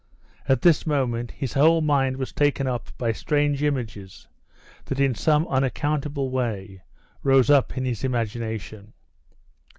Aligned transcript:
At 0.49 0.63
this 0.63 0.87
moment 0.87 1.29
his 1.29 1.53
whole 1.53 1.79
mind 1.81 2.17
was 2.17 2.33
taken 2.33 2.65
up 2.65 2.89
by 2.97 3.11
strange 3.11 3.61
images 3.61 4.27
that 4.85 4.99
in 4.99 5.13
some 5.13 5.47
unaccountable 5.47 6.31
way 6.31 6.81
rose 7.21 7.51
up 7.51 7.77
in 7.77 7.85
his 7.85 8.03
imagination. 8.03 8.93